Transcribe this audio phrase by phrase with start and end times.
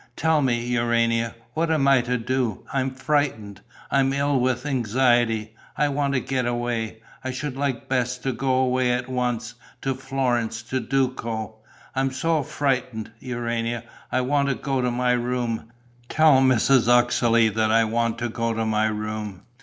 [0.15, 2.65] Tell me, Urania, what I am to do.
[2.73, 3.61] I'm frightened.
[3.91, 5.53] I'm ill with anxiety.
[5.77, 7.03] I want to get away.
[7.23, 9.53] I should like best to go away at once,
[9.83, 11.53] to Florence, to Duco.
[11.93, 13.83] I am so frightened, Urania.
[14.11, 15.71] I want to go to my room.
[16.09, 16.87] Tell Mrs.
[16.87, 19.43] Uxeley that I want to go to my room."